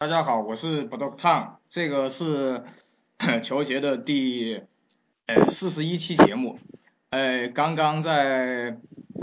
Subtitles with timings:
[0.00, 2.62] 大家好，我是 Block Tom，这个是
[3.44, 4.62] 球鞋的第
[5.26, 6.58] 呃四十一期节目，
[7.10, 8.78] 呃，刚刚在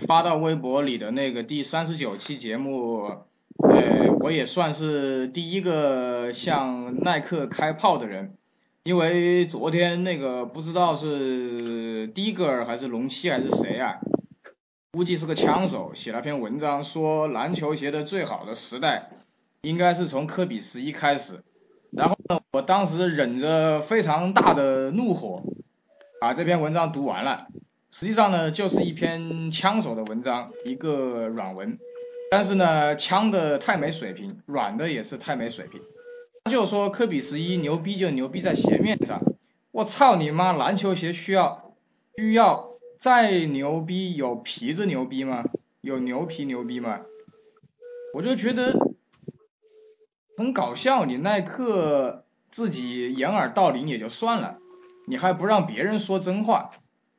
[0.05, 3.23] 发到微博里的那个第三十九期节目，
[3.57, 8.35] 呃，我也算是第一个向耐克开炮的人，
[8.83, 13.95] 因为昨天那个不知道是迪格尔还是龙七还是谁啊，
[14.91, 19.09] 估计是个枪手，写了篇文章说篮球鞋的最好的时代。
[19.67, 21.43] 应该是从科比十一开始，
[21.91, 25.43] 然后呢，我当时忍着非常大的怒火，
[26.21, 27.47] 把这篇文章读完了。
[27.91, 31.77] 实际上呢，就是一篇枪手的文章，一个软文。
[32.31, 35.81] 但是呢，枪的太没水平，软的也是太没水平。
[36.49, 39.21] 就说科比十一牛逼就牛逼在鞋面上，
[39.71, 40.53] 我操你妈！
[40.53, 41.73] 篮球鞋需要
[42.17, 45.43] 需要再牛逼有皮子牛逼吗？
[45.81, 47.01] 有牛皮牛逼吗？
[48.13, 48.86] 我就觉得。
[50.37, 54.59] 很搞笑，你耐克自己掩耳盗铃也就算了，
[55.07, 56.69] 你还不让别人说真话。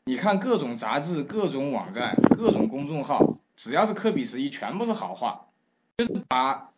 [0.04, 5.46] 你看各种杂志、各种网站、各种公众号，只要是科比十一，全部是好话，
[5.96, 6.70] 就是把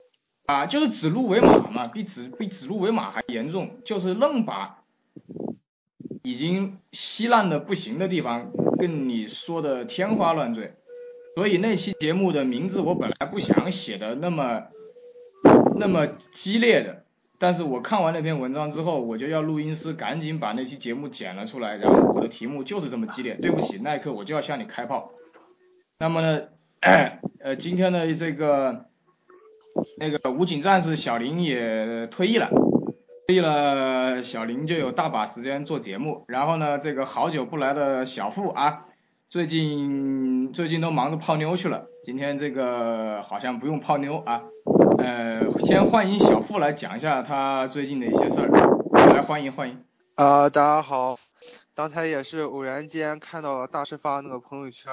[0.47, 4.83] 啊，就是指鹿为马嘛，比指比指鹿为马还严重，就是愣把
[6.23, 10.75] 已经稀烂的不行的地方跟你说的天花乱坠。
[11.37, 14.69] 所以那期节目的名字我本来不想写的那么。
[15.81, 17.05] 那么激烈的，
[17.39, 23.35] 但是我看完那篇文章之后，我就要录音师赶紧把那期节目剪了出来，然后我的题目就是这么激烈。
[23.35, 25.13] 对不起，耐克，我就要向你开炮。
[25.99, 26.43] 那么呢，
[27.41, 28.87] 呃，今天的这个
[29.99, 32.51] 那个武警战士小林也退役了，
[33.27, 36.25] 退役了，小林就有大把时间做节目。
[36.29, 38.87] 然后呢，这个好久不来的小付啊，
[39.29, 44.43] 最近最近都忙着泡妞去了，今天这个好像不用泡妞啊。
[44.99, 48.49] 呃，先欢迎小付来讲一下他最近的一些事儿，
[49.13, 49.85] 来欢迎欢迎。
[50.15, 51.19] 啊，大家好，
[51.75, 54.91] 刚才也是偶然间看到大师发那个朋友圈，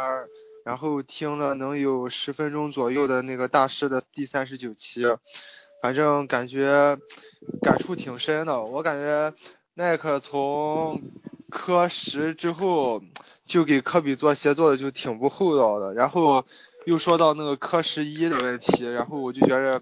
[0.66, 5.04] 然后听了能有十分钟左右的那个大师的第三十九期，
[5.82, 6.98] 反正感觉
[7.62, 8.62] 感触挺深的。
[8.62, 9.34] 我感觉
[9.76, 11.02] 耐克从
[11.50, 13.02] 科十之后
[13.48, 16.46] 就给科比做鞋做的就挺不厚道的，然后。
[16.88, 19.82] 又说到那个科十一的问题，然后我就觉着，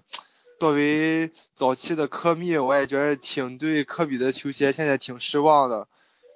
[0.58, 5.86] 作为早期的科迷，我也觉得挺对科比的球鞋现在挺失望的，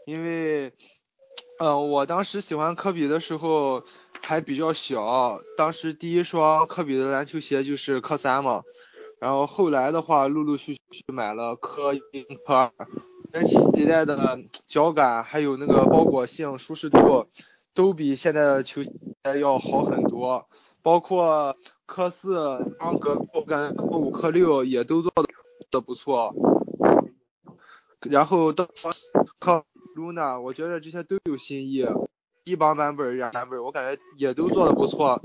[0.07, 0.73] 因为，
[1.59, 3.83] 嗯，我当时喜欢科比的时候
[4.23, 8.63] 还比较小，当时第一双科比的篮球鞋就是科三嘛，
[9.21, 12.01] 然后后来的话陆陆续续买了科一、
[12.45, 12.73] 科二，
[13.45, 17.29] 前几代的脚感还有那个包裹性、舒适度。
[17.73, 18.91] 都比现在的球鞋
[19.41, 20.49] 要好很多，
[20.83, 25.13] 包括科四、方格、我感觉科五、科六也都做
[25.71, 26.35] 的不错。
[28.01, 28.69] 然后到
[29.39, 29.65] 科
[29.97, 31.87] Luna，我觉得这些都有新意。
[32.43, 35.23] 一帮版本、两版本，我感觉也都做的不错。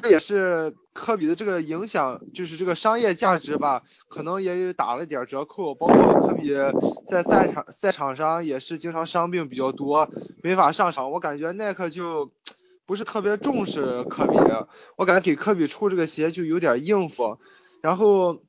[0.00, 5.74] 这也是科比的这个影响，就是这个商业价值吧，可能也打了点折扣。
[5.74, 6.54] 包括科比
[7.08, 10.08] 在赛场赛场上也是经常伤病比较多，
[10.42, 11.10] 没法上场。
[11.10, 12.30] 我感觉耐克就
[12.86, 14.36] 不是特别重视科比，
[14.96, 17.38] 我感觉给科比出这个鞋就有点应付。
[17.80, 18.42] 然后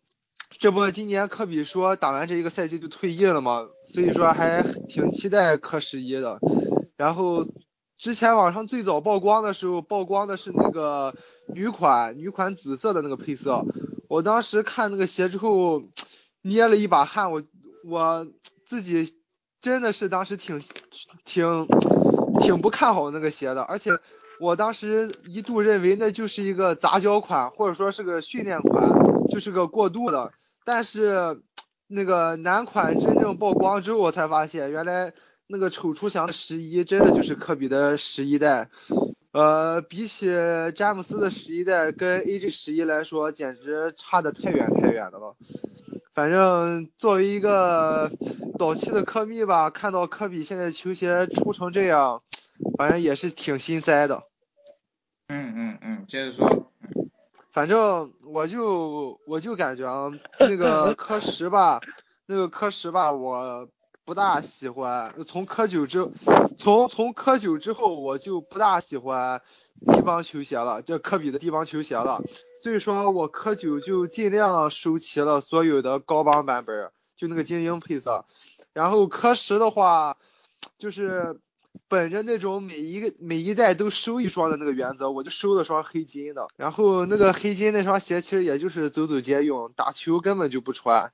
[0.50, 6.40] 这不今年科比说打完这一个赛季就退役了嘛，所以说还挺期待科十一的。
[6.98, 7.46] 然后。
[8.04, 11.16] 之前网上最早曝光的时候，曝光的是那个
[11.48, 13.64] 女款，女款紫色的那个配色。
[14.10, 15.84] 我当时看那个鞋之后，
[16.42, 17.32] 捏了一把汗。
[17.32, 17.44] 我
[17.86, 18.28] 我
[18.68, 19.14] 自己
[19.62, 20.62] 真的是当时挺
[21.24, 21.66] 挺
[22.42, 23.92] 挺不看好那个鞋的，而且
[24.42, 28.92] 我当时一度认为那就是一个杂交款，或者说是个训练款，
[29.30, 30.34] 就是个过渡的。
[30.66, 31.42] 但是
[31.88, 35.14] 那个男款真正曝光之后，我才发现原来。
[35.48, 38.70] 那个丑出翔的十一真的就是科比的十一代，
[39.32, 40.28] 呃，比起
[40.76, 45.36] 詹姆斯的十一代跟 AJ 十一来说，简直差的太远太远的了。
[46.14, 48.12] 反正作为一个
[48.58, 52.24] 早期的科密吧，看到科比现在球鞋出成这样，
[52.78, 54.24] 反正也是挺心塞的。
[55.28, 56.72] 嗯嗯嗯，接着说。
[57.52, 61.82] 反正我就我就感觉啊，那个科十吧，
[62.26, 63.68] 那个科十吧，我。
[64.06, 66.10] 不大喜欢，从科九之，
[66.58, 69.42] 从从科九之后我就不大喜欢
[69.80, 72.22] 低帮球鞋了，这科比的低帮球鞋了，
[72.62, 78.26] 所以说我科九就尽量收齐了所有的高帮版本，就那个精英配色，
[78.74, 80.18] 然后科十的话，
[80.78, 81.40] 就是
[81.88, 86.48] 本着那种每一个每一代都收一双的那个原则，我就收了双黑金的。
[86.58, 91.14] 然后那个黑金那双鞋其实也就是走走街用，打球根本就不穿。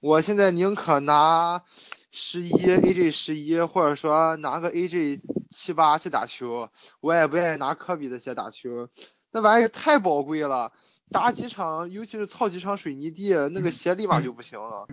[0.00, 1.64] 我现在宁可拿
[2.10, 5.20] 十一 AJ 十一，或者说拿个 AJ
[5.50, 6.70] 七八去打球，
[7.00, 8.88] 我也不愿意拿科比的鞋打球。
[9.30, 10.72] 那玩意儿太宝贵了，
[11.10, 14.86] 打几场，尤其是操几场水泥地，那个鞋立马就不行了。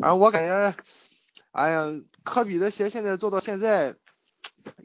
[0.00, 0.74] 反正我感觉，
[1.52, 1.84] 哎呀，
[2.24, 3.96] 科比的鞋现在做到现在，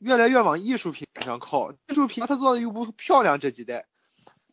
[0.01, 1.71] 越来越往艺术品上靠。
[1.71, 3.85] 艺术品他做的又不漂亮，这几代。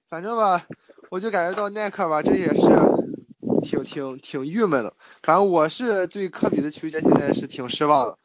[0.08, 0.66] 反正吧，
[1.10, 2.60] 我就感觉到耐克吧，这也是
[3.70, 4.94] 挺挺挺郁闷的。
[5.22, 8.18] 反正我是对科比的球鞋现在是挺失望的。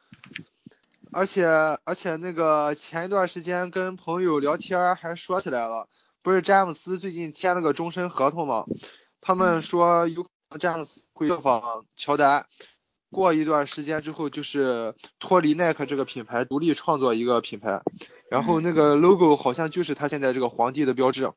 [1.12, 1.46] 而且
[1.84, 5.88] 而且那个前一段时间跟朋友聊天还说起来了，
[6.22, 8.64] 不是詹姆斯最近签了个终身合同吗？
[9.20, 10.32] 他们说有可能。
[10.60, 12.46] 詹姆斯会效仿乔丹，
[13.10, 17.82] 过一段时间之后就是脱离耐克这个品牌，独立创作一个品牌，
[18.30, 21.32] 然后那个 logo 好像就是他现在这个皇帝的标志。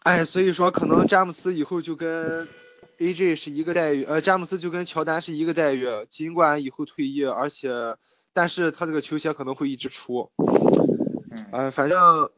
[0.00, 2.48] 哎，所以说可能詹姆斯以后就跟
[2.98, 7.96] AJ 是一个待遇，呃，詹姆斯就跟乔丹是一个待遇，尽管以后退役，而且
[8.32, 10.30] 但是他这个球鞋可能会一直出。
[11.52, 12.30] 嗯，反正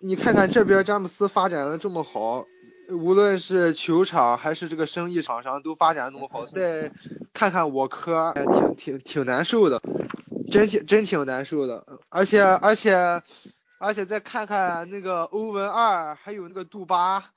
[0.00, 2.46] 你看看这边詹姆斯发展的这么好。
[2.88, 6.92] 无论是球场还是这个生意场上都发展那么好，再
[7.32, 8.32] 看看我科，
[8.76, 9.82] 挺挺挺难受的，
[10.52, 11.84] 真挺真挺难受的。
[12.08, 13.20] 而且而且
[13.80, 17.32] 而且再看看那个欧文二，还有那个杜巴，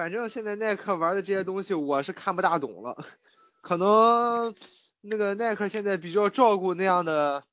[0.00, 3.04] 反正现在耐克玩的这些东西我是看不大懂了。
[3.60, 4.54] 可能
[5.02, 7.44] 那个耐克现在比较照顾那样的。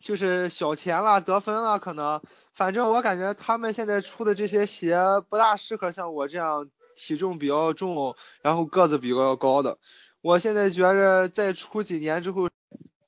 [0.00, 2.22] 就是小钱啦，得分啦，可能，
[2.54, 4.96] 反正我感觉他们现在出的这些鞋
[5.28, 9.76] 不大适合像我这样体重比较重，然后个子比较高的。
[10.22, 12.48] 我现在觉着再出几年之后，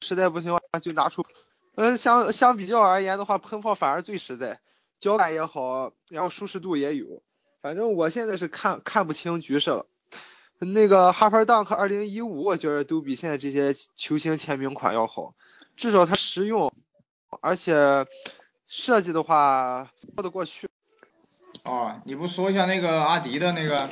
[0.01, 1.25] 实在不行的话就拿出，
[1.77, 4.61] 嗯，相相比较而言的话，喷泡反而最实在，
[4.99, 7.23] 脚感也好，然后舒适度也有。
[7.61, 9.87] 反正我现在是看看不清局势了。
[10.59, 15.35] 那个哈弗 Dunk 二零一五，我觉得都比现在这些球星签名款要好。
[15.77, 16.73] 至少它实用，
[17.41, 18.07] 而且
[18.67, 20.69] 设计的话说得过去。
[21.65, 23.89] 哦，你不说一下那个阿迪的那个？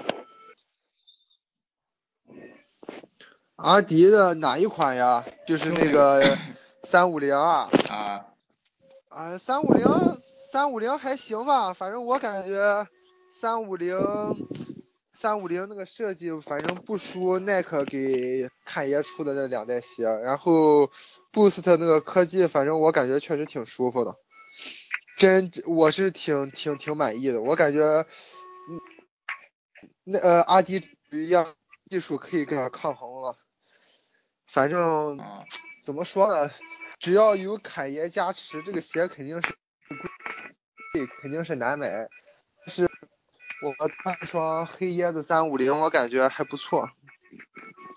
[3.56, 5.24] 阿迪的哪一款呀？
[5.46, 6.38] 就是那个
[6.84, 7.68] 三五零啊。
[7.90, 8.26] 啊。
[9.08, 9.86] 啊，三五零，
[10.52, 12.86] 三五零还行吧，反正我感觉
[13.40, 13.96] 三五零。
[15.12, 20.92] 三五零那个设计，反正不输耐克给侃爷出的那两代鞋，然后
[21.32, 24.14] Boost 那个科技，反正我感觉确实挺舒服的，
[25.16, 28.06] 真我是挺挺挺满意的，我感觉，
[30.04, 31.52] 那呃阿迪一样
[31.90, 33.36] 技术可以跟他抗衡了，
[34.46, 35.18] 反正
[35.82, 36.48] 怎么说呢，
[37.00, 39.48] 只要有侃爷加持，这个鞋肯定是
[40.92, 42.08] 贵，肯定是难买，
[42.68, 42.88] 是。
[43.60, 43.74] 我
[44.04, 46.90] 那双黑椰子三五零，我感觉还不错，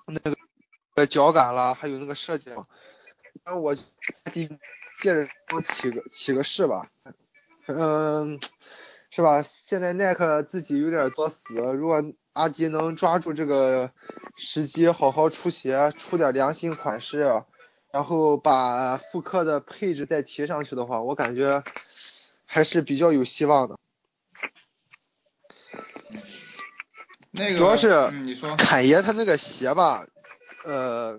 [0.08, 0.20] 那
[0.96, 2.50] 个脚感啦，还有那个设计，
[3.46, 3.82] 那我借
[5.04, 5.28] 着
[5.64, 6.88] 起个起个势吧，
[7.68, 8.40] 嗯，
[9.12, 9.42] 是吧？
[9.44, 12.04] 现在耐克自己有点作死，如果
[12.34, 13.92] 阿迪能抓住这个
[14.38, 17.44] 时机，好好出鞋，出点良心款式，
[17.92, 21.64] 然后把复刻的配置再提上去的话，我感觉
[22.46, 23.78] 还是比较有希望的。
[27.56, 28.10] 主要是
[28.58, 30.06] 侃爷他那个鞋吧，
[30.64, 31.18] 呃，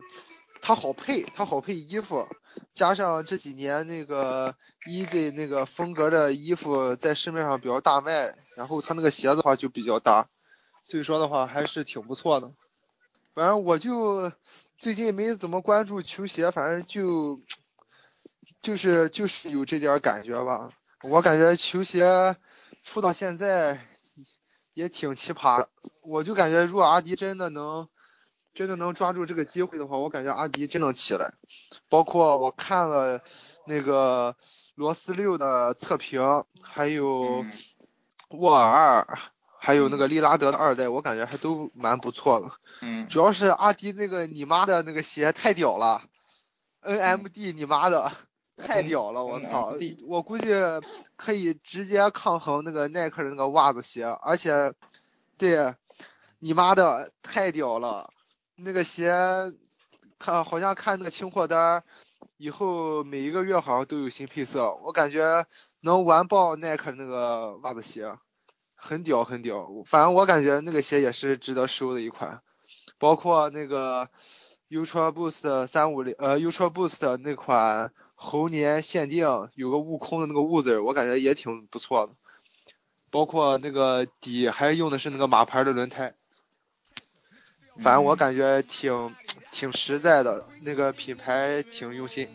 [0.61, 2.29] 他好配，他好配衣服，
[2.73, 4.55] 加上这几年那个
[4.87, 10.29] Easy 那个风格的衣服在市面上比较大卖，然后他那个鞋子的话就比较搭，
[10.85, 12.53] 所以说的话还是挺不错的。
[13.35, 14.33] 反正我就
[14.79, 17.41] 最近没怎么关注球鞋，反正就
[18.61, 20.71] 就是就是有这点感觉吧。
[21.03, 22.37] 我感觉球鞋
[22.83, 23.89] 出到现在。
[24.75, 25.69] 也挺奇葩的，
[26.01, 27.89] 我就感觉如果阿迪真的能，
[28.55, 31.35] 真的能抓住这个机会的话，我感觉阿迪真能起来。
[31.89, 33.23] 包括我看了
[33.67, 34.37] 那个
[34.75, 37.45] 罗斯六的测评，还有
[38.31, 39.19] 沃尔二，
[39.59, 42.51] 还有那个利拉德的二代，我感觉还都蛮不错的。
[42.81, 43.07] 嗯。
[43.09, 46.03] 主要是阿迪那个你妈的那个鞋太屌了
[46.83, 48.11] ，NMD 你妈的。
[48.57, 49.75] 太屌了，我操！
[50.07, 50.53] 我估计
[51.17, 54.75] 可以直接抗衡那个耐克的那个袜子鞋，而且，
[55.39, 55.75] 对，
[56.39, 58.11] 你妈的太屌了！
[58.55, 59.11] 那个鞋
[60.19, 61.83] 看好像看那个清货单，
[62.37, 65.47] 以后每一个月好像都有新配色，我感觉
[65.81, 68.15] 能完爆耐克那个袜子鞋，
[68.75, 69.67] 很屌很屌。
[69.87, 72.43] 反正我感觉那个鞋也是值得收的一款，
[72.99, 74.09] 包括那个
[74.69, 77.93] Ultra Boost 三五零呃 Ultra Boost 那款。
[78.23, 79.27] 猴年限定
[79.57, 82.13] 有个悟空的那个悟字，我感觉也挺不错的。
[83.11, 86.15] 包括那个底还用的是那个马牌的轮胎，
[87.79, 89.15] 反正我感觉挺
[89.51, 92.29] 挺实在的，那个品牌挺用心。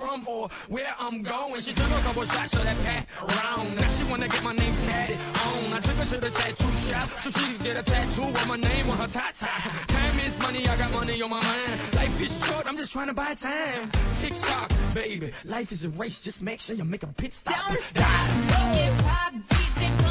[0.00, 1.60] From, or where I'm going.
[1.60, 3.76] She took a couple shots of that pat around.
[3.76, 5.72] Now she wanna get my name tatted on.
[5.74, 8.56] I took her to the tattoo shop so she could get a tattoo of my
[8.56, 11.94] name on her top Time is money, I got money on my mind.
[11.94, 13.90] Life is short, I'm just trying to buy time.
[14.20, 15.32] Tick tock, baby.
[15.44, 17.68] Life is a race, just make sure you make a pit stop.
[17.68, 20.09] Don't stop, make it pop, DJ,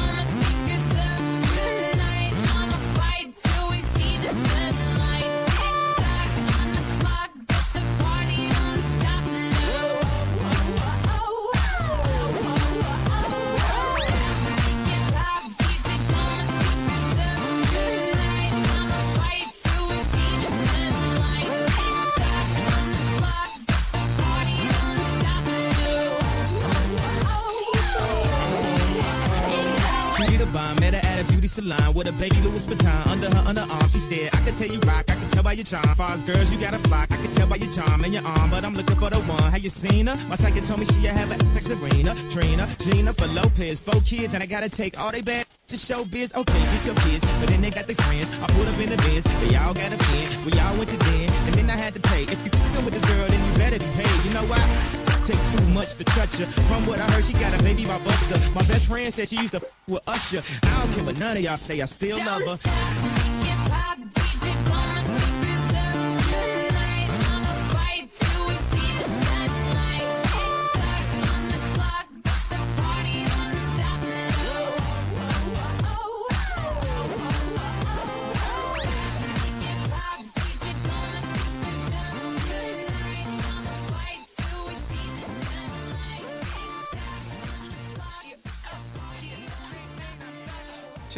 [32.00, 33.92] with a baby Louis Vuitton under her underarm.
[33.92, 35.94] She said, I can tell you rock, I can tell by your charm.
[35.96, 37.12] Far as girls, you got a flock.
[37.12, 39.42] I can tell by your charm and your arm, but I'm looking for the one.
[39.52, 40.16] Have you seen her?
[40.26, 44.32] My psychic told me she have a like Serena, Trina, Gina for Lopez, four kids,
[44.32, 46.32] and I gotta take all they bad to show biz.
[46.34, 48.28] Okay, get your kids, but then they got their friends.
[48.42, 50.44] I put up in the biz, they all got a pen.
[50.46, 52.22] We all went to den, and then I had to pay.
[52.22, 54.24] If you fucking with this girl, then you better be paid.
[54.24, 54.99] You know why?
[55.30, 56.46] Take too much to touch her.
[56.46, 58.38] From what I heard, she got a baby by Buster.
[58.54, 60.42] My best friend said she used to f with Usher.
[60.64, 63.09] I don't care what none of y'all say, I still love her.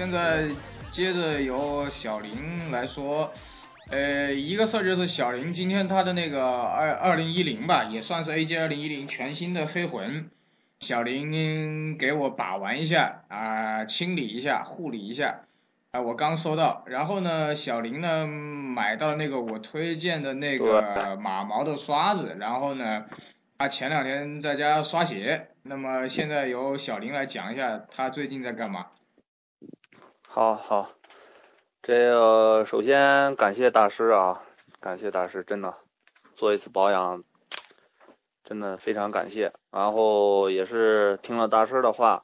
[0.02, 0.48] 现在
[0.90, 3.32] 接着由小林来说，
[3.88, 10.28] 呃，一个事儿就是小林今天他的那个二二零一零吧，也算是 A J 二零一零全新的黑魂，
[10.80, 15.42] 小林给我把玩一下啊，清理一下，护理一下
[15.92, 16.82] 啊，我刚收到。
[16.86, 23.04] 然后呢，小林呢买到那个我推荐的那个马毛的刷子，然后呢，
[23.56, 25.50] 他前两天在家刷鞋。
[25.62, 28.86] 那么现在由小林来讲一下他最近在干嘛。
[30.34, 30.88] 好好，
[31.82, 34.42] 这个首先感谢大师啊，
[34.80, 35.74] 感谢大师，真的
[36.34, 37.22] 做一次保养，
[38.42, 39.52] 真的非常感谢。
[39.70, 42.22] 然后也是听了大师的话，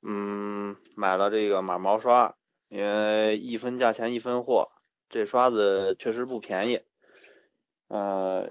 [0.00, 2.34] 嗯，买了这个马毛刷，
[2.68, 4.70] 因为一分价钱一分货，
[5.10, 6.80] 这刷子确实不便宜，
[7.88, 8.48] 呃，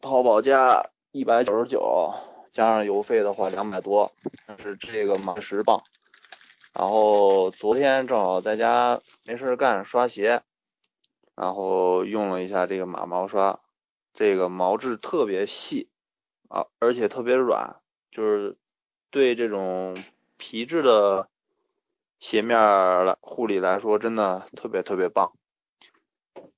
[0.00, 2.14] 淘宝价一百九十九，
[2.50, 4.10] 加上邮费的话两百多，
[4.46, 5.82] 但是这个马十磅。
[6.78, 10.42] 然后昨天正好在家没事干刷鞋，
[11.34, 13.60] 然后用了一下这个马毛刷，
[14.12, 15.88] 这个毛质特别细
[16.48, 17.76] 啊，而且特别软，
[18.10, 18.58] 就是
[19.08, 19.96] 对这种
[20.36, 21.30] 皮质的
[22.20, 25.32] 鞋面来护理来说，真的特别特别棒。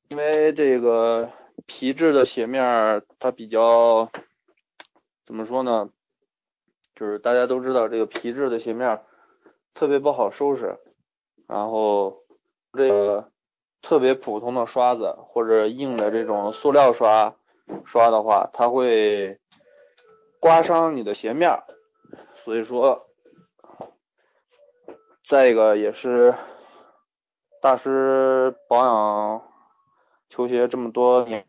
[0.08, 1.30] 因为这个
[1.64, 4.10] 皮质的鞋面它比较
[5.24, 5.90] 怎么说呢？
[6.96, 9.00] 就是大家都知道这个皮质的鞋面。
[9.74, 10.78] 特别不好收拾，
[11.46, 12.24] 然后
[12.72, 13.30] 这个
[13.80, 17.36] 特别普通的刷子或者硬的这种塑料刷
[17.84, 19.38] 刷的话，它会
[20.40, 21.62] 刮伤你的鞋面，
[22.44, 23.06] 所以说，
[25.24, 26.34] 再一个也是
[27.62, 29.42] 大师保养
[30.28, 31.46] 球鞋这么多年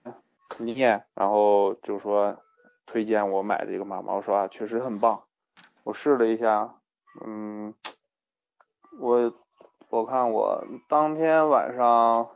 [0.50, 2.38] 经验，然后就说
[2.86, 5.24] 推荐我买这个马毛刷，确实很棒，
[5.84, 6.76] 我试了一下，
[7.26, 7.74] 嗯。
[9.00, 9.34] 我
[9.90, 12.30] 我看我当天晚上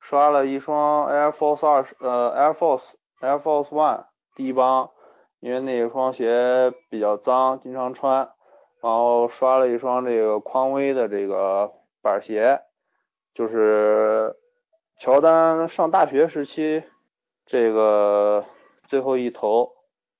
[0.00, 2.82] 刷了一双 Air Force 二十呃 Air Force
[3.20, 4.90] Air Force One 低帮，
[5.38, 8.32] 因为那双鞋比较脏，经常穿，
[8.80, 12.62] 然后刷了一双这个匡威的这个板鞋，
[13.32, 14.34] 就是
[14.98, 16.82] 乔丹上大学时期
[17.46, 18.44] 这个
[18.88, 19.70] 最后一头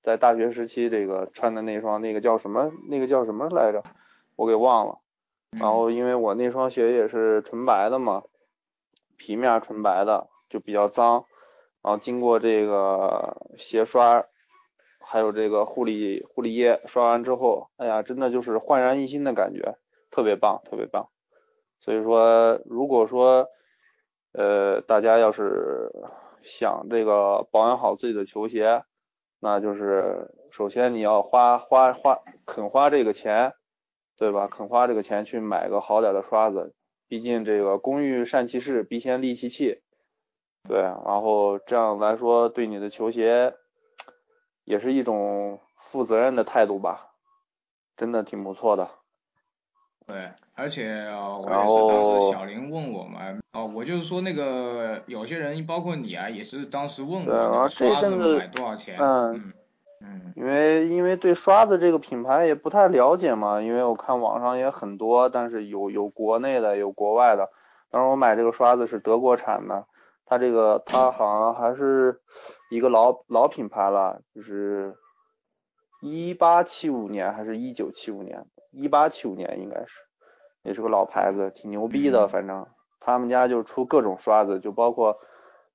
[0.01, 2.71] 在大学时期这个穿的那双，那个叫什么？
[2.89, 3.83] 那个叫什么来着？
[4.37, 5.02] 我给忘了。
[5.59, 8.23] 然后因为我那双鞋也是纯白的嘛，
[9.17, 11.25] 皮面纯白的就比较脏，
[11.81, 14.25] 然后经过这个鞋刷
[14.99, 19.77] 还有这个护理护理液刷完之后，哎呀，真的就是焕然一新的感觉，
[20.09, 21.09] 特别棒，特别棒。
[21.79, 23.47] 所以说，如果说
[24.31, 25.91] 呃大家要是
[26.41, 28.83] 想这个保养好自己的球鞋，
[29.39, 33.53] 那就是首先你要花花花肯花这个钱，
[34.17, 34.47] 对吧？
[34.47, 36.73] 肯花这个钱去买个好点的刷子，
[37.07, 39.81] 毕竟这个工欲善其事，必先利其器。
[40.67, 43.55] 对，然后这样来说，对你的球鞋
[44.63, 47.15] 也是一种负责任的态度吧，
[47.97, 48.89] 真的挺不错的。
[50.05, 51.07] 对，而且
[51.41, 59.53] 我也是当时小林问我嘛，哦，我就是说那个有些人包括你啊，也是当时问我刷子买多少钱，嗯嗯，
[60.35, 67.49] 因为因为对刷子这个品牌也不太了解嘛，因为我看网上也很多，但是有有国内的，有国外的。
[67.89, 69.85] 当时我买这个刷子是德国产的，
[70.25, 72.21] 它这个它好像还是
[72.69, 74.95] 一个老老品牌了，就是
[76.01, 78.45] 一八七五年还是一九七五年。
[78.71, 79.99] 一八七五年应该是，
[80.63, 82.27] 也是个老牌子，挺牛逼的。
[82.27, 82.65] 反正
[82.99, 85.19] 他们家就出各种刷子，就包括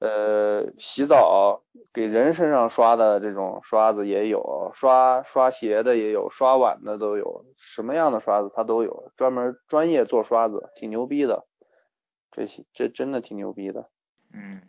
[0.00, 1.62] 呃洗澡
[1.92, 11.46] 给人身上刷的这种刷子也有，刷刷鞋的也有，刷碗的都有，什么样的刷子它都有，专门专业做刷子，挺牛逼的。
[12.30, 13.88] 这些这真的挺牛逼的。
[14.32, 14.62] 嗯。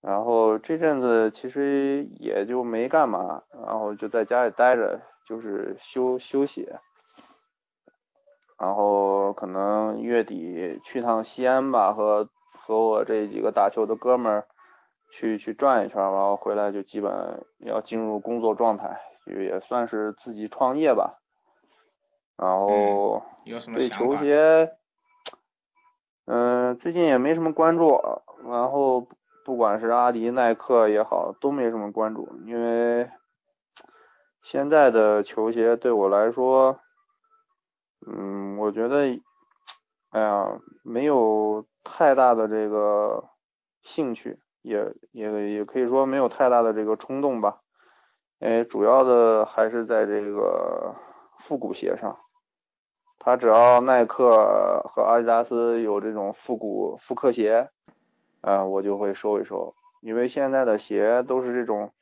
[0.00, 6.66] 然后这阵子其实也就没干嘛，然后就在家里待着，就是休休息。
[8.58, 14.46] 然后可能月底去趟西安吧，和和我这几个打球的哥们儿
[15.10, 21.20] 去去转一圈，然后回来就基本要进入工作状态，也算是自己创业吧。
[22.36, 23.22] 然后
[23.74, 24.76] 对球鞋，
[26.26, 28.00] 嗯，最近也没什么关注，
[28.44, 29.06] 然后
[29.44, 33.10] 不管是阿迪、耐克也好，都没什么关注，因为
[34.42, 36.80] 现在的球鞋对我来说。
[38.06, 39.20] 嗯，我觉得，
[40.08, 43.28] 哎呀，没有太大的这个
[43.82, 47.60] 兴趣，也也也可以说没有太大的这个冲动吧。
[48.40, 50.94] 哎，主要的还是在这个
[51.38, 52.18] 复古鞋上。
[53.18, 57.68] 它只要耐克和阿迪达斯有这种复古复刻鞋，
[58.40, 59.74] 啊，我就会收一收。
[60.00, 61.92] 因为现在的鞋都是这种，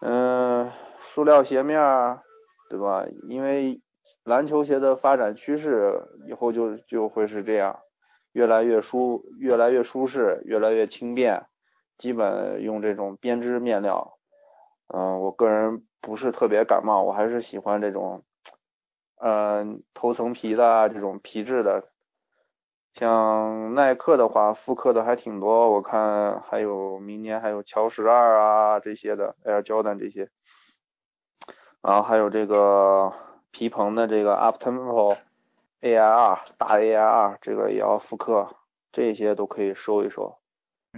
[0.00, 2.20] 嗯，塑料鞋面儿，
[2.68, 3.06] 对吧？
[3.28, 3.80] 因为
[4.24, 7.78] 篮球鞋的发展趋势以后就就会是这样，
[8.32, 11.46] 越来越舒，越来越舒适，越来越轻便，
[11.96, 14.18] 基本用这种编织面料。
[14.88, 18.24] 嗯，我个人不是特别感冒，我还是喜欢这种，
[19.20, 21.88] 嗯，头层皮的这种皮质的。
[22.94, 30.28] 像耐克的话，复刻的还挺多，我看还有明年还有乔十二啊这些的，Air Jordan 这些，
[31.80, 33.12] 然后还有这个。
[33.54, 35.14] 皮蓬的这个 Uptempo
[35.82, 38.56] AIR 大 AIR 这个也要复刻，
[38.90, 40.38] 这些都可以收一收。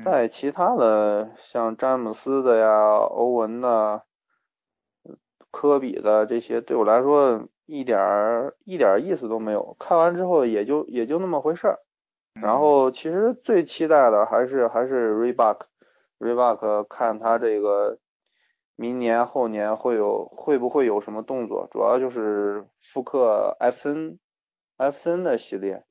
[0.05, 4.05] 在其他的像詹姆斯的呀、欧文的、
[5.51, 9.75] 科比的这些，对我来说一点儿一点意思都没有。
[9.81, 11.81] 看完之后也就也就那么回事儿。
[12.41, 17.99] 然后其实最期待的还是还是 Reebok，Reebok 看他这个。
[18.77, 21.69] 明年后年会有会不会有什么动作？
[21.71, 24.19] 主要就是复刻艾弗森
[24.77, 25.85] 艾弗森的系列，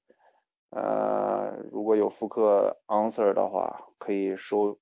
[0.69, 4.79] 呃，如果有复刻 Answer 的话可以收，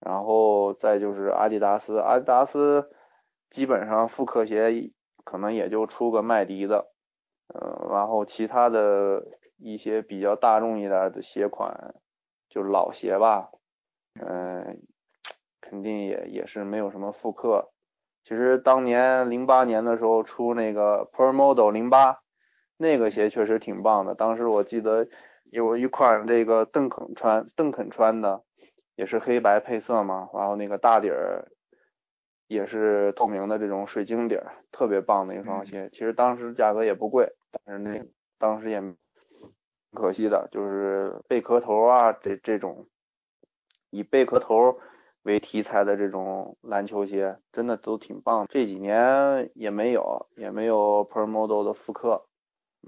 [0.00, 2.90] 然后再就是阿迪达斯，阿迪达斯
[3.50, 4.92] 基本上复刻鞋
[5.24, 6.90] 可能也就出个麦迪的，
[7.48, 9.24] 嗯，然后其他的
[9.56, 11.94] 一些比较大众一点的鞋款，
[12.48, 13.50] 就是老鞋吧，
[14.20, 14.82] 嗯。
[15.66, 17.72] 肯定也也是没有什么复刻。
[18.22, 22.20] 其实当年零八年的时候出那个 Per Model 零八，
[22.84, 24.14] 那个鞋确实挺棒的。
[24.14, 25.08] 当时我记得
[25.44, 28.42] 有一款这个邓肯穿，邓肯穿的
[28.94, 31.48] 也是黑白配色嘛，然后那个大底儿
[32.46, 35.88] 也是透明的这种水晶底儿，特别棒的一双鞋。
[35.92, 37.32] 其实当时价格也不贵，
[37.64, 38.04] 但是那
[38.38, 38.82] 当时也
[39.94, 42.86] 可惜的，就是贝壳头啊这这种
[43.88, 44.78] 以贝壳头。
[45.24, 52.26] 为题材的这种篮球鞋真的都挺棒，这几年也没有也没有 Per Model 的复刻，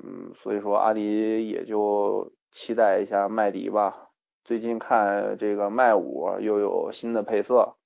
[0.02, 4.08] 嗯，所以说阿迪也就期待一下麦迪吧。
[4.44, 7.76] 最近看这个麦五又有新的配色，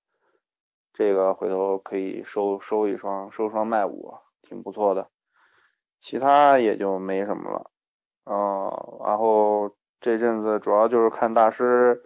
[0.92, 5.08] 这个回头可以收收一双，收双麦五，挺不错的。
[6.00, 7.70] 其他也就没什么了，
[8.24, 12.04] 嗯，然后这阵子主要就是看大师。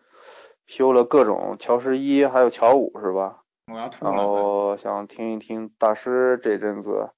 [0.66, 3.42] 修了各种乔十一，还有乔五是吧？
[3.70, 4.16] 我他吐然。
[4.16, 7.10] 后想听一听大师这阵子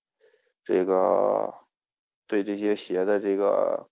[0.64, 1.54] 这个
[2.26, 3.88] 对这些鞋的这个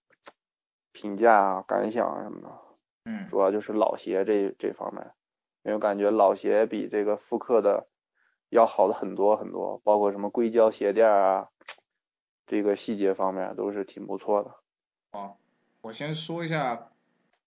[0.93, 2.61] 评价啊、感想啊什么的，
[3.05, 5.05] 嗯，主要就是老鞋这这方面，
[5.63, 7.89] 因为我感觉老鞋比这个复刻的
[8.49, 11.49] 要好的很多很多，包括什么硅胶鞋垫啊，
[12.47, 14.55] 这个细节方面都是挺不错的。
[15.81, 16.89] 我先说一下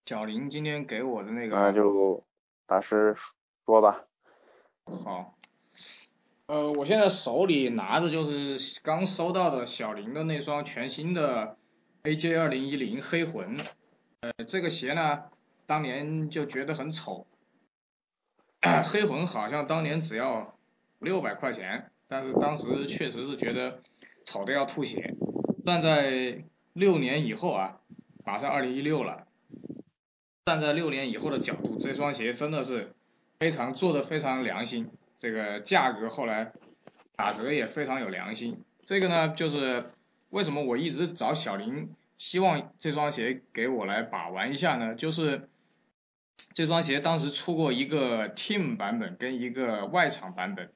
[0.06, 2.23] 小林今天给我的那个，那就
[2.67, 3.15] 大师
[3.65, 4.06] 说吧。
[5.04, 5.36] 好，
[6.48, 11.58] 呃，我现在手里拿着就是刚收到的小林的那双全新的
[12.04, 13.58] AJ 二零一零黑魂，
[14.22, 15.24] 呃，这个鞋呢，
[15.66, 17.28] 当年就觉得很丑，
[18.86, 20.58] 黑魂好像当年只要
[21.00, 23.82] 六百块钱，但是当时确实是觉得
[24.26, 25.16] 丑的要吐血。
[25.66, 27.82] 站在六年以后啊，
[28.24, 29.28] 马上二零一六了，
[30.46, 32.96] 站在六年以后的角度，这双鞋真的是
[33.38, 36.52] 非常做的非常良心，这个价格后来
[37.16, 38.64] 打折也非常有良心。
[38.86, 39.92] 这个呢，就是
[40.30, 44.96] 为什么我一直找小林，希望这双鞋给我来把玩一下呢？
[44.96, 45.50] 就是
[46.54, 50.72] 这双鞋当时出过一个 Team 版本跟一个外场版本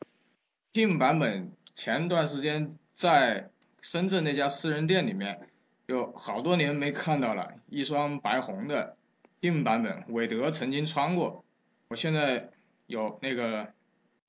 [0.74, 3.50] ，Team 版本前段时间在
[3.82, 5.48] 深圳那家私人店里面
[5.86, 8.98] 有好多年没看到了，一双白红的
[9.40, 11.46] Team 版本，韦德曾经穿过，
[11.90, 12.50] 我现在
[12.88, 13.74] 有那个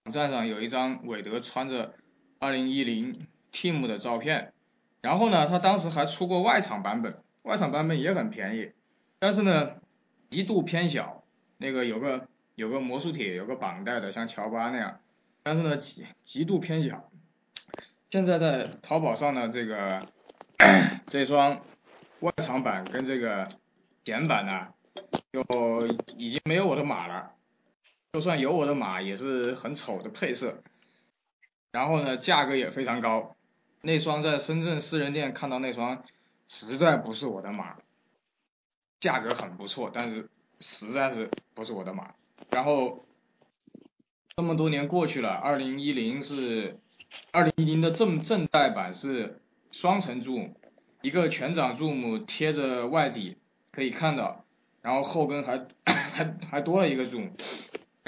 [0.05, 1.95] 网站上有一张韦德穿着
[2.41, 3.15] 2010
[3.53, 4.53] Team 的照片，
[5.01, 8.73] 然后呢，他当时还出过外场版本，外场版本也很便宜，
[9.19, 9.77] 但是呢，
[10.31, 11.23] 极度偏小，
[11.59, 15.01] 那个有个有个魔术铁，有个绑带的，像乔巴那样，
[15.45, 17.09] 但是呢极极度偏小。
[18.11, 20.07] 现在在淘宝上呢，这个
[21.07, 21.61] 这双
[22.21, 23.49] 外场版跟这个
[24.03, 24.69] 简版呢，
[25.33, 25.87] 就
[26.17, 27.33] 已经没有我的码了。
[28.13, 30.63] 就算有我的码，也是很丑的配色。
[31.71, 33.35] 然后呢，价格也非常高。
[33.81, 36.05] 那双在深圳私人店看到那双，
[36.47, 37.79] 实在不是我的码。
[39.01, 40.29] 价格很不错，但是
[40.61, 42.15] 实在是不是我的码。
[42.51, 43.07] 然后
[44.37, 46.79] 这么多年过去了，二零一零是
[47.31, 50.53] 二零一零的正正代版是双层 zoom，
[51.01, 53.39] 一个全掌 zoom 贴着外底
[53.71, 54.45] 可以看到，
[54.83, 57.31] 然后后跟还 还还多了一个 zoom，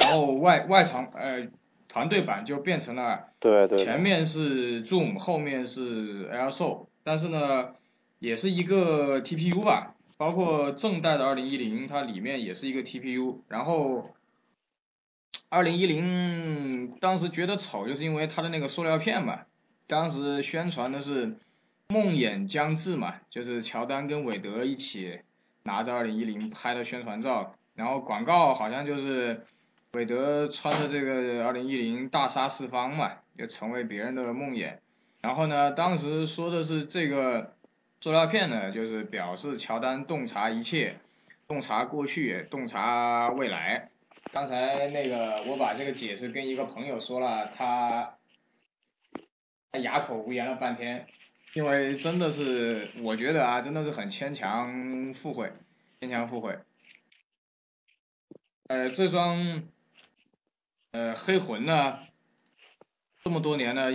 [0.04, 1.48] 然后外外场呃
[1.88, 7.74] 团队版就变成了对对对前面是 zoom，后面是 LSO，但是呢
[8.18, 14.10] 也是一个 TPU 吧，包括正代的二零一零它里面也是一个 TPU，然后。
[15.50, 19.42] 二零一零当时觉得丑，就是因为它的那个塑料片嘛。
[19.86, 21.36] 当时宣传的是
[21.88, 25.20] 梦魇将至嘛，就是乔丹跟韦德一起
[25.62, 29.46] 拿着二零一零拍的宣传照，然后广告好像就是
[29.94, 34.78] 韦德穿着这个二零一零大杀四方嘛，就成为别人的梦魇。
[35.22, 37.54] 然后呢，当时说的是这个
[38.00, 40.98] 塑料片呢，就是表示乔丹洞察一切，
[41.46, 43.90] 洞察过去，洞察未来。
[44.32, 48.16] 刚才那个我把这个解释跟一个朋友说了，他
[49.70, 51.06] 他哑口无言了半天，
[51.52, 55.52] 因为真的是我觉得啊，真的是很牵强附会，
[56.00, 56.58] 牵强附会。
[58.66, 59.62] 呃，这双
[60.94, 61.98] 呃黑魂呢，
[63.24, 63.90] 这么多年呢，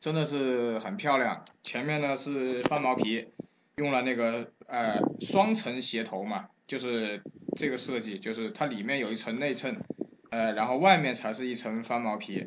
[0.00, 1.44] 真的是很漂亮。
[1.62, 3.28] 前面呢是翻毛皮，
[3.76, 7.22] 用了那个呃双层鞋头嘛，就是
[7.54, 9.84] 这个设计，就是它里面有一层内衬，
[10.30, 12.46] 呃，然后外面才是一层翻毛皮，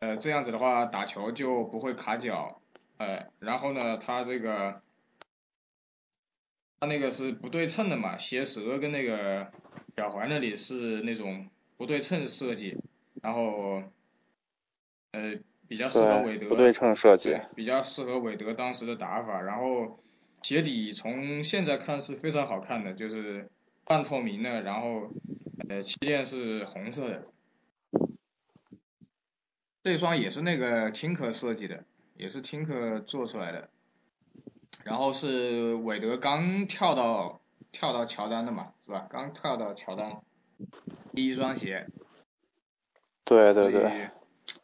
[0.00, 2.60] 呃，这样子的话打球就不会卡脚，
[2.96, 4.82] 呃，然后呢，它这个
[6.80, 9.52] 它那个是不对称的嘛，鞋舌跟那个
[9.94, 11.46] 脚踝那里是那种
[11.82, 12.78] 不对称设计，
[13.22, 13.82] 然后
[15.10, 15.34] 呃
[15.66, 19.98] 比较适合韦德，不对称设计，比较适合韦德当时的打法，然后
[20.42, 23.50] 鞋底从现在看是非常好看的，就是
[23.84, 25.10] 半透明的，然后
[25.68, 27.26] 呃气垫是红色的，
[29.82, 31.82] 这双也是那个 Tinker 设计的，
[32.16, 33.68] 也是 Tinker 做出来的，
[34.84, 37.40] 然后是韦德刚跳到
[37.72, 39.08] 跳到乔丹的嘛，是吧？
[39.10, 40.22] 刚跳到乔丹
[41.12, 41.86] 第一双鞋，
[43.24, 44.10] 对对对，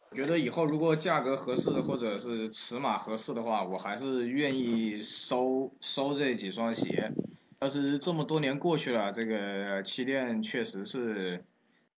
[0.09, 7.11] 我觉得以后如果价格合适或者是尺码合适的话，我还是愿意收收这几双鞋。
[7.61, 11.43] 但是这么多年过去了，这个气垫确实是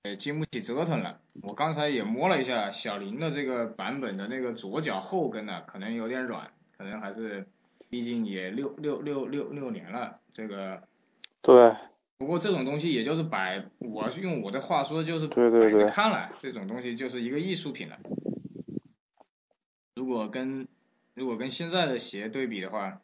[0.05, 1.21] 呃经不起折腾了。
[1.43, 7.47] 我刚才也摸了一下小林的这个版本的那个左脚后跟呢，可能有点软，可能还是
[7.91, 10.83] 毕竟也六六六六六年了，这个
[11.43, 11.77] 对，
[12.21, 17.99] 不过这种东西也就是摆，我用我的话说就是对对对，看来这种东西就是一个艺术品了。
[19.95, 20.69] 如果跟
[21.15, 23.01] 如果跟现在的鞋对比的话，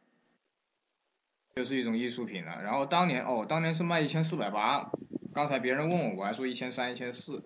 [1.55, 2.63] 就是一种艺术品了。
[2.63, 4.93] 然后当年哦，当年是卖一千四百八，
[5.33, 7.43] 刚才别人问我，我还说一千三、一千四，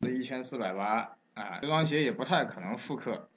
[0.00, 1.60] 是一千四百八啊。
[1.62, 3.28] 这双鞋也不太可能复刻。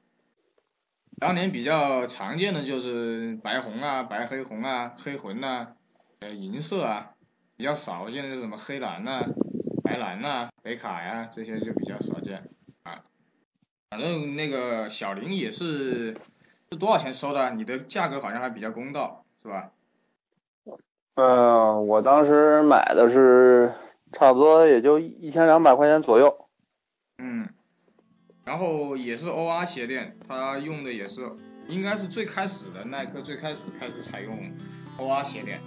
[1.20, 5.76] 当年比较常见的就是白红啊、白黑红啊、黑魂呐，
[6.20, 7.15] 呃银色啊，
[7.58, 9.26] 比较少见的什么黑蓝呐、
[9.84, 12.50] 白蓝呐、北卡呀这些就比较少见
[12.84, 13.04] 啊。
[13.90, 16.18] 反正那个小林也是
[16.70, 17.52] 是多少钱收的？
[17.52, 19.72] 你的价格好像还比较公道，是吧？
[21.16, 23.74] 嗯，我当时买的是
[24.12, 26.48] 差不多也就一千两百块钱左右。
[27.20, 27.48] 嗯。
[28.44, 31.32] 然后也是 OR 鞋垫，它用的也是，
[31.68, 34.52] 应该是最开始的耐克最开始开始采用
[35.00, 35.62] OR 鞋垫。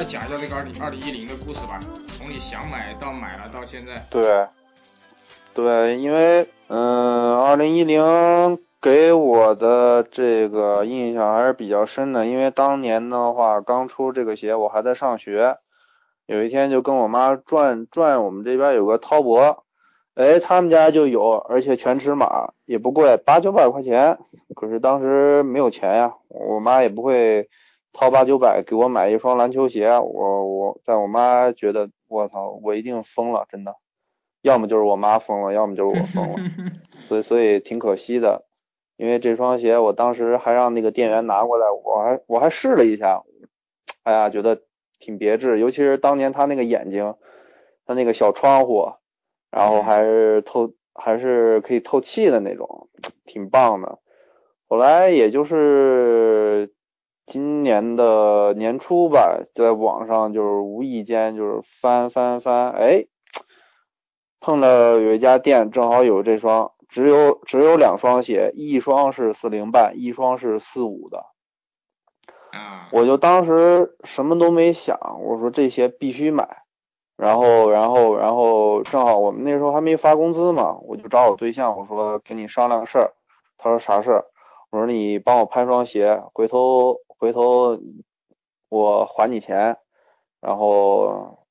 [0.00, 4.02] 再讲一下这个二零二零一零的故事吧，从你想买到买了到现在。
[4.10, 4.46] 对，
[5.52, 15.58] 对，因为嗯，二零一零给我的这个印象还是比较深的，因为当年的话刚出这个鞋，我还在上学，
[16.24, 19.64] 有一天就跟我妈转转，我们这边有个滔博，
[20.14, 24.16] 哎，他们家就有，而且全尺码，也不贵，八九百块钱，
[24.56, 27.50] 可是当时没有钱呀，我妈也不会。
[27.92, 33.74] 掏八九百给我买一双篮球鞋，我我在我妈觉得我操，我一定疯了，真的，
[34.42, 36.36] 要么就是我妈疯了，要么就是我疯了，
[37.08, 38.46] 所以所以挺可惜的，
[38.96, 43.22] 因为这双鞋我当时还让那个店员拿过来，我还我还试了一下，
[44.04, 44.62] 哎呀，觉得
[44.98, 47.16] 挺别致，尤其是当年他那个眼睛，
[47.84, 48.92] 他那个小窗户，
[49.50, 52.88] 然后还是透还是可以透气的那种，
[53.24, 53.98] 挺棒的。
[54.68, 56.72] 后来也就是。
[57.26, 63.06] 今年的年初吧，在网上就是无意间就是翻翻翻，哎，
[64.40, 71.26] 碰到有一家店正好有这双只有只有两双鞋，一双是四零半，一双是四五的。
[72.52, 76.62] 啊，我就当时什么都没想，我说这鞋必须买。
[77.16, 83.12] 然后，然后，然后正好我们那时候还没发工资嘛，我就找我对象，我说跟你商量个事儿。
[83.58, 84.24] 他说啥事儿？
[84.70, 87.78] 我说你帮我拍双鞋，回头回头
[88.68, 89.76] 我还你钱。
[90.40, 91.46] 然后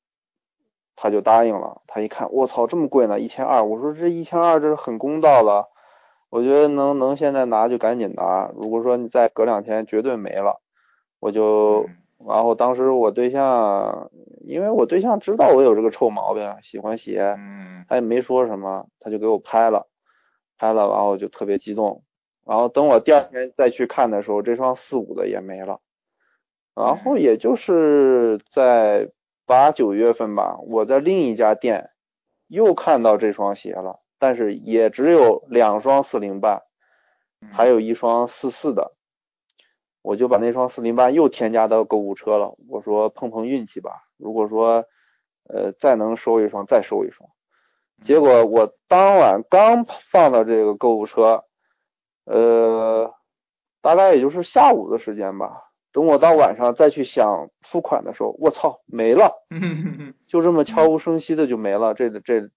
[0.96, 1.82] 他就答应了。
[1.88, 3.64] 他一看，我操，这么贵呢，一千二。
[3.64, 5.68] 我说这一千二这是很公道的，
[6.30, 8.52] 我觉得能能现在拿就赶紧拿。
[8.56, 10.60] 如果说你再隔两天，绝对没了。
[11.20, 11.88] 我就。
[12.28, 17.38] 然后当时我对象，因为我对象知道我有这个臭毛病，喜欢鞋，
[17.88, 19.88] 他也没说什么，他就给我拍了，
[20.58, 22.04] 拍了，然后我就特别激动。
[22.50, 25.82] 然后等我第二天再去看的时候，这双四五的也没了。
[26.74, 29.12] 然后也就是在
[29.46, 31.92] 八九月份吧，我在另一家店
[32.48, 36.64] 又看到这双鞋了，但是也只有两双四零半，
[37.52, 38.96] 还有一双四四的。
[40.02, 42.56] 我就把那双四零八又添加到购物车了。
[42.68, 44.86] 我说碰碰运气吧，如果说
[45.44, 47.30] 呃再能收一双，再收一双。
[48.04, 51.44] 结果我当晚刚放到这个购物车，
[52.30, 53.14] 呃，
[53.82, 55.72] 大概也就是下午的时间吧。
[55.92, 59.44] 等我到晚上再去想付款的时候，我操，没了，
[60.28, 61.96] 就这么悄无声息的就没了。
[61.96, 62.50] 这这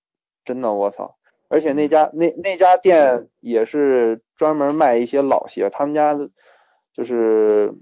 [0.44, 1.16] 真的我操！
[1.48, 6.30] 而且那家那那家店也是专门卖一些老鞋，他们家的。
[6.94, 7.74] 就是，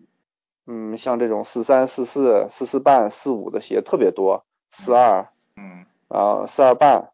[0.68, 7.10] 嗯，像这种四三、四四、四四半、四五的鞋特别多，四二，嗯，啊，四二半，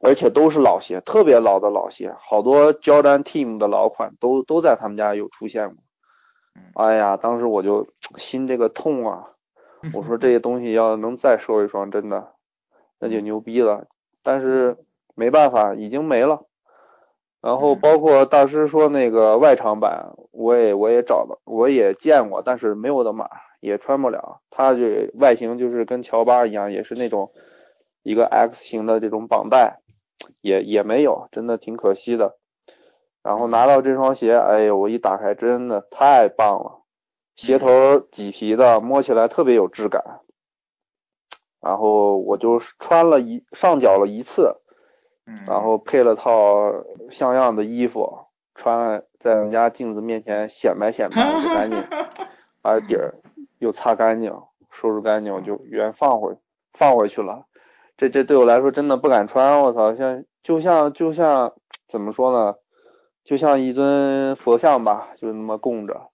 [0.00, 5.76] 而且都是老鞋，特别老的老鞋，好多 Jordan Team 的老款都都在他们家有出现过。
[6.74, 9.28] 哎呀，当时我就心这个痛啊！
[9.92, 12.32] 我说这些东西要能再收一双，真的
[12.98, 13.86] 那就牛逼了。
[14.22, 14.76] 但是
[15.14, 16.42] 没办法，已经没了。
[17.42, 23.28] 然后包括大师说那个外场版，我也我也找了，我也见过，但是没有的码，
[23.60, 24.40] 也穿不了。
[24.50, 27.32] 它这外形就是跟乔巴一样，也是那种
[28.02, 29.78] 一个 X 型的这种绑带，
[30.40, 32.36] 也也没有，真的挺可惜的。
[33.22, 36.82] 然后拿到这双鞋，哎呦，我一打开，真的太棒了，
[37.34, 40.20] 鞋头麂皮的，摸起来特别有质感。
[41.60, 44.56] 然后我就穿了一上脚了一次。
[45.44, 51.82] 然后配了套像样的衣服，穿在人家镜子面前显摆显摆，就赶紧
[52.62, 53.16] 把底儿
[53.58, 56.36] 又擦干净，收拾干净，我就原放回
[56.72, 57.44] 放回去了。
[57.96, 61.54] 这这对我来说真的不敢穿，我操，像就像就像
[61.88, 62.56] 怎么说呢？
[63.24, 66.10] 就像一尊佛像吧，就那么供着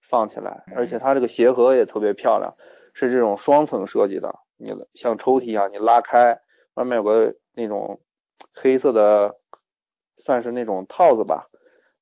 [0.00, 0.64] 放起来。
[0.74, 2.54] 而且它这个鞋盒也特别漂亮，
[2.94, 6.40] 是这种双层设计的，你像抽屉一样，你拉开，
[6.74, 8.00] 外面有个那种。
[8.58, 9.38] 黑色的
[10.16, 11.48] 算是那种套子吧，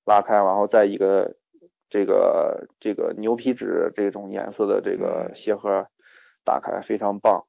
[0.05, 1.37] 拉开，然后再一个
[1.89, 5.87] 这个这个牛皮纸这种颜色的这个鞋盒
[6.45, 7.45] 打开，非常棒。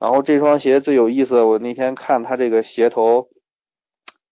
[0.00, 3.28] 然后这双鞋最有意思，我那天看它这个鞋头，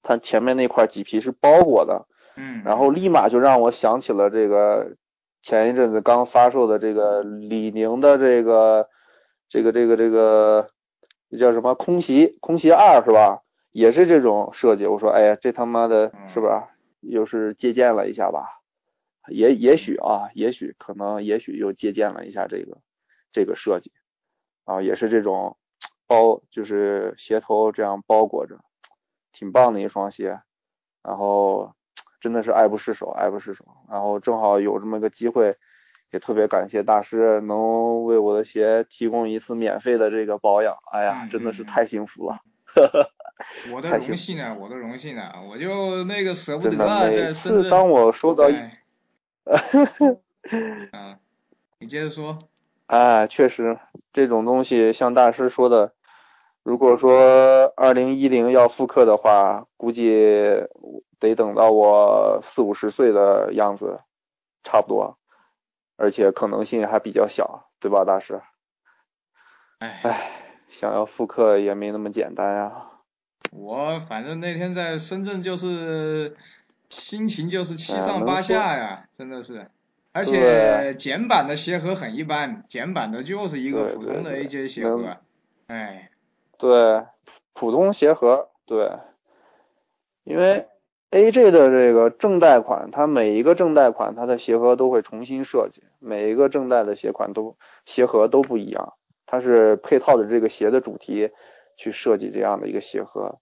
[0.03, 4.97] 它前面那块麂皮是包裹的，嗯，然后立马就让我想起了这个
[5.43, 8.89] 前一阵子刚发售的这个李宁的这个
[9.49, 10.69] 这个这个这个
[11.39, 13.43] 叫什么空袭空袭二是吧？
[13.71, 16.71] 也是这种设计，我说，哎呀，这他妈的是吧？
[17.01, 18.63] 又是借鉴了一下吧？
[19.29, 22.79] 也也许啊，也许可能，也许又借鉴了一下这个
[23.31, 23.93] 这个设计
[24.69, 25.57] 啊，也是这种
[26.07, 28.59] 包，就是鞋头这样包裹着，
[29.33, 30.41] 挺棒的一双鞋。
[31.03, 31.73] 然后
[32.21, 33.65] 真的是爱不释手，爱不释手。
[33.91, 35.57] 然后正好有这么个机会，
[36.11, 40.77] 也特别感谢大师能为我的鞋提供一次免费的这个保养。
[40.93, 42.43] 哎呀，真的是太幸福了。
[43.73, 47.71] 我的荣幸啊，我的荣幸啊，我就那个舍不得啊，在深圳。
[47.71, 48.45] 当我说到，
[50.93, 51.19] 啊，
[51.81, 52.39] 你接着说。
[52.89, 53.79] 哎，确实，
[54.13, 55.93] 这种东西像大师说的，
[56.65, 60.67] 如果说二零一零要复刻的话，估计
[61.21, 64.01] 得等到我四五十岁的样子，
[64.65, 65.17] 差不多，
[65.97, 68.43] 而且可能性还比较小，对吧，大师？
[69.79, 70.45] 哎。
[70.71, 72.89] 想要复刻也没那么简单呀。
[73.53, 76.37] 我反正那天在深圳就是
[76.91, 79.71] 心情就是七上八下呀，真的是。
[80.19, 85.17] 而且简版的鞋盒很一般，简版的就是一个普通的 AJ 鞋盒。
[85.69, 86.11] 哎。
[86.57, 87.05] 对，
[87.55, 88.91] 普通鞋盒，对。
[90.25, 90.67] 因为
[91.13, 97.57] AJ 的这个正代款，它每一个正代款它的鞋盒都会重新设计，每一个正代的鞋款都
[97.87, 98.95] 鞋盒都不一样。
[99.25, 101.31] 它是配套的这个鞋的主题
[101.77, 103.39] 去设计这样的一个鞋盒，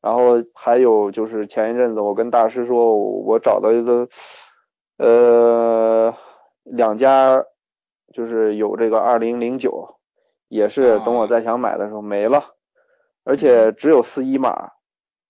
[0.00, 4.08] 然后还有就是前一阵子我跟大师说，我找到一个
[4.96, 6.16] 呃
[6.62, 7.44] 两家，
[8.12, 9.98] 就是有这个二零零九，
[10.48, 12.54] 也是等我再想买的时候没了，
[13.24, 14.72] 而且只有四一码，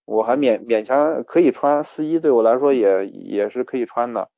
[0.05, 4.29] 我还勉勉强可以穿四一，对我来说也也是可以穿的，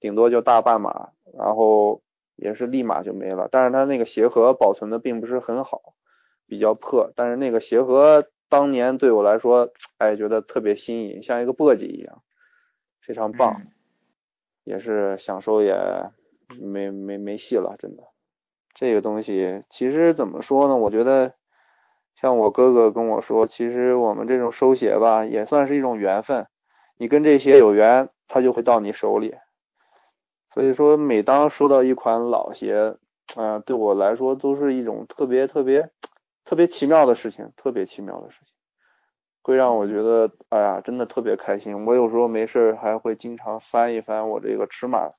[0.00, 2.02] 顶多就大半码，然后
[2.36, 3.48] 也是立马就没了。
[3.50, 5.94] 但是它那个鞋盒保存的并不是很好，
[6.46, 12.22] 比较破，但是那个鞋盒当年对我来说，哎，觉得特别新颖，像一个簸箕一样，
[13.00, 13.62] 非常棒。
[14.64, 15.76] 也是想收也
[16.60, 18.02] 没没没戏了，真的。
[18.74, 20.76] 这个东西其实怎么说呢？
[20.76, 21.34] 我觉得
[22.14, 26.46] 像我哥哥跟我说，其实我们这种收鞋吧，也算是一种缘分。
[26.96, 29.34] 你跟这些有缘，它就会到你手里。
[30.54, 32.96] 所以说，每当收到一款老鞋，
[33.36, 35.90] 啊，对我来说都是一种特别特别
[36.44, 38.51] 特别奇妙的事情，特别奇妙的事情。
[39.42, 41.84] 会让我觉得，哎呀，真的特别开心。
[41.84, 45.10] 我有时候没事还会经常翻一翻我这个尺码。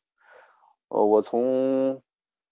[0.88, 2.02] 呃，我从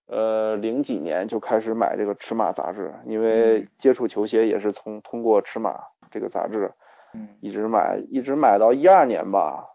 [0.07, 6.73] 呃零几年就开始买这个尺码杂志，因为接触球鞋也是从通过尺码这个杂志，
[7.13, 9.69] 嗯，一直买，一直买到一二年吧，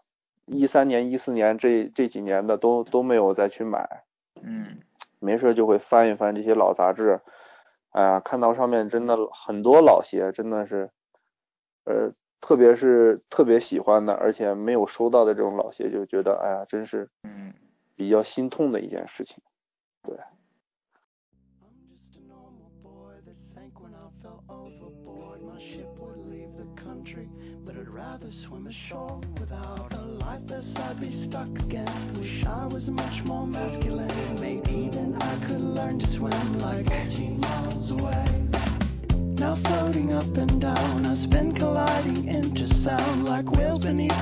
[0.45, 4.03] 一三年、一四年这这几年的都都没有再去买。
[4.43, 4.77] 嗯，
[5.19, 7.21] 没事就会翻一翻这些老杂志，
[7.91, 10.91] 哎呀，看到上面真的很多老鞋，真的是。
[11.87, 17.53] 呃，特别是特别喜欢的，而且没有收到的这种老鞋，就觉得哎呀，真是嗯
[17.95, 19.41] 比较心痛的一件事情。
[20.03, 20.17] 对。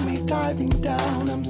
[0.04, 1.30] Me diving down.
[1.30, 1.46] I'm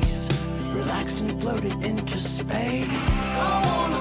[0.00, 0.28] face,
[0.74, 3.93] relaxed and floated into space.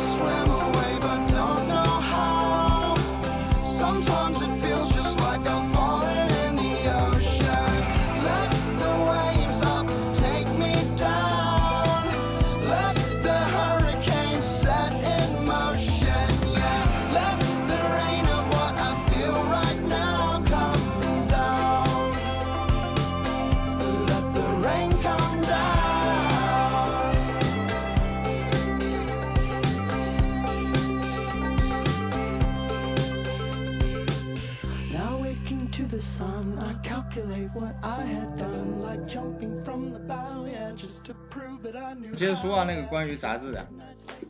[42.15, 43.67] 接着说啊，那个关于杂志的，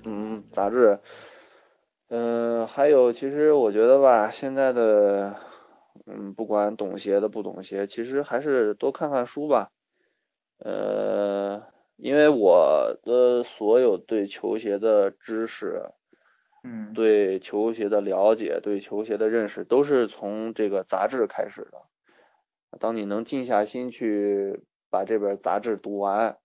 [0.06, 1.00] 嗯，杂志，
[2.08, 5.36] 嗯、还有其实我觉得吧，现在的，
[6.06, 9.70] 嗯，不管懂鞋的不懂鞋，其实还是多看看书吧。
[10.60, 11.62] 呃，
[11.98, 15.84] 因为我的所有对球鞋的知识，
[16.64, 21.82] 嗯，对球鞋的了解，对球鞋的认识，都是从这个杂志开始的。
[22.80, 26.38] 当你能静下心去把这本杂志读完，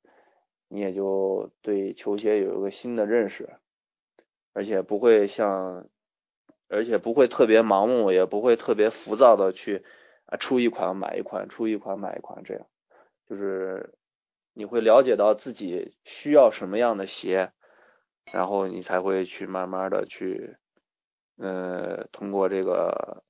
[0.68, 3.48] 你也就对球鞋有一个新的认识，
[4.52, 5.88] 而且不会像，
[6.68, 9.84] 而且不会特别盲目，也不会特别浮躁的去
[10.26, 12.66] 啊出一款买一款，出一款买一款这样，
[13.26, 13.94] 就是
[14.52, 17.52] 你会了解到自己需要什么样的鞋，
[18.32, 20.56] 然后你才会去慢慢的去
[21.36, 23.22] 呃，通过这个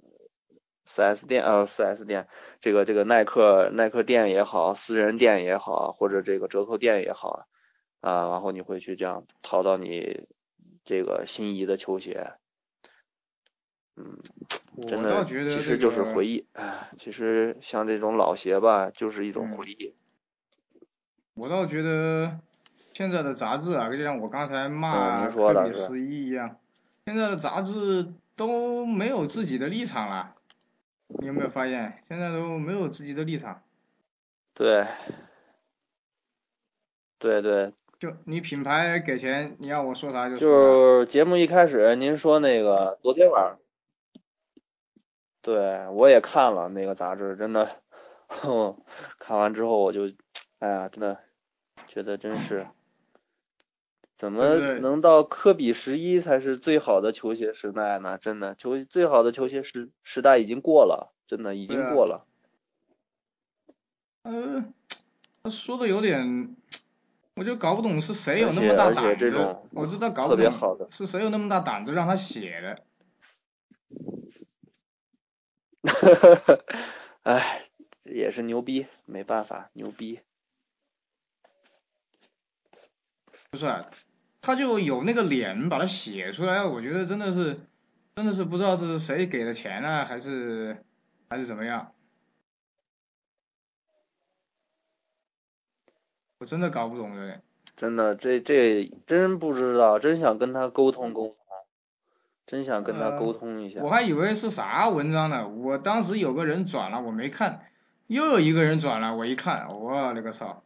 [0.89, 2.28] 4S 店呃 4S 店，
[2.62, 7.47] 这个这个耐克耐克店也好，私人店也好，或者这个折扣店也好，
[8.01, 10.26] 啊，然后你会去这样淘到你
[10.86, 12.32] 这个心仪的球鞋，
[13.97, 14.18] 嗯，
[14.89, 19.95] 真的其实就是回忆，哎，其实像这种老鞋吧，就是一种嗯回忆，
[21.34, 22.41] 我倒觉得
[22.95, 26.57] 现在的杂志啊，就像我刚才骂嗯您说科比十一一样，
[27.05, 30.34] 现在的杂志都没有自己的立场了。
[31.09, 33.62] 你有没有发现，现在都没有自己的立场？
[34.54, 34.86] 对，
[37.18, 40.38] 对对，就你品牌给钱，你要我说啥就说。
[40.38, 43.59] 就是节目一开始您说那个昨天晚上，
[45.42, 47.80] 对我也看了那个杂志，真的，
[48.28, 48.76] 哼，
[49.18, 50.12] 看完之后我就，
[50.59, 51.18] 哎呀，真的
[51.86, 52.66] 觉得真是，
[54.18, 58.18] 怎么能到科比十一才是最好的球鞋时代呢？
[58.18, 62.26] 真的，球最好的球鞋时时代已经过了，真的已经过了。
[64.22, 64.64] 呃，
[65.44, 66.56] 他说的有点，
[67.34, 72.82] 我就搞不懂是谁有那么大胆子这种，我知道搞特不懂别好的是谁有那么大胆子让他写的。
[77.22, 77.68] 哎，
[78.02, 80.18] 也是牛逼，没办法，牛逼。
[83.50, 83.88] 不是啊，
[84.41, 87.61] 他就有那个脸把它写出来，我觉得真的是，
[88.16, 90.82] 真的是不知道是谁给的钱啊，还是
[91.28, 91.93] 还是怎么样，
[96.39, 97.43] 我真的搞不懂有点。
[97.76, 101.36] 真的，这这真不知道，真想跟他沟通沟通，
[102.47, 103.80] 真想跟他呃沟通一下。
[103.82, 107.66] 我还以为是啥文章呢，我当时有个人转了，我没看，
[108.09, 110.64] 又有一个人转了，我一看，我勒个操！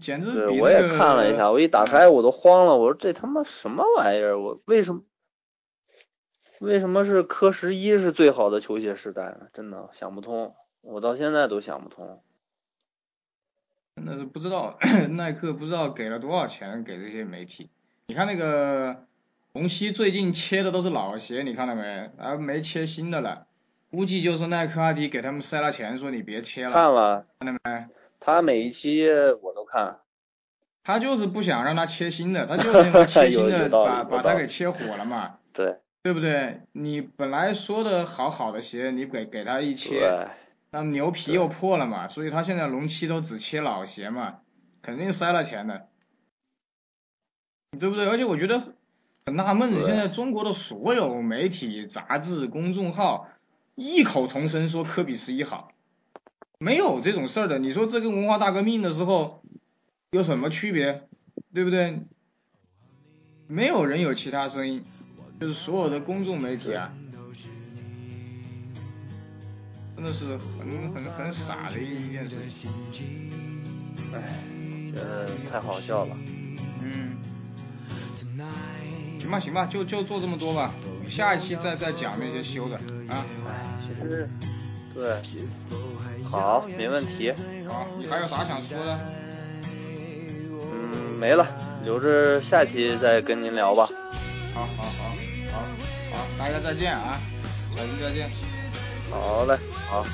[0.00, 4.40] 简直我也看了一下，我一打开我都慌了，我说这他妈什么玩意儿？
[4.40, 5.02] 我为什么
[6.60, 9.48] 为什么是科十一是最好的球鞋时代呢？
[9.52, 12.22] 真的想不通，我到现在都想不通。
[13.96, 14.78] 真的是不知道
[15.10, 17.68] 耐克不知道给了多少钱给这些媒体。
[18.06, 19.04] 你看那个
[19.52, 22.10] 红旗最近切的都是老鞋，你看到没？
[22.16, 23.46] 啊，没切新的了，
[23.90, 27.86] 估计就是耐克阿迪给他们塞了钱，说你别切了，看了，看到没？
[28.22, 29.08] 他每一期
[29.42, 29.98] 我都看，
[30.82, 35.78] 他就是不想让他切新的，他就是因为切新的 把把他给切火了嘛， 对。
[36.02, 36.62] 对不对？
[36.72, 40.28] 你本来说的好好的鞋，你给给他一切，
[40.70, 44.38] 那牛皮又破了嘛，所以他现在龙七都只切老鞋嘛，
[44.80, 45.88] 肯定塞了钱的，
[47.78, 48.08] 对不对？
[48.08, 48.62] 而且我觉得
[49.26, 53.28] 很纳闷，现在中国的所有媒体、杂志、公众号
[53.74, 55.72] 异口同声说科比十一好，
[56.58, 57.58] 没有这种事儿的。
[57.58, 59.39] 你说这跟文化大革命的时候
[60.10, 61.06] 有什么区别？
[61.54, 62.00] 对不对？
[63.46, 64.84] 没有人有其他声音，
[65.40, 66.92] 就是所有的公众媒体啊，
[69.94, 72.34] 真的是很很很傻的一件事
[72.90, 73.30] 情。
[74.12, 76.16] 哎，呃太好笑了。
[76.82, 77.16] 嗯，
[79.20, 80.74] 行吧行吧，就就做这么多吧，
[81.08, 82.76] 下一期再再讲那些修的
[83.08, 83.24] 啊。
[83.46, 84.28] 哎，其实
[84.92, 85.22] 对，
[86.24, 87.30] 好，没问题。
[87.68, 88.98] 好，你还有啥想说的？
[91.20, 91.46] 嗯，没了，
[91.84, 93.86] 留着下期再跟您聊吧。
[94.54, 95.04] 好好好
[95.52, 95.58] 好
[96.12, 97.20] 好，大家再见啊，
[97.76, 98.30] 小鱼再见。
[99.10, 99.58] 好嘞，
[99.90, 100.04] 好，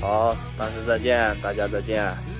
[0.00, 2.37] 好，大师再见，大家再见。